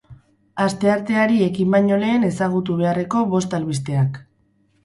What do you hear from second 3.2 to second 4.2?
bost albisteak.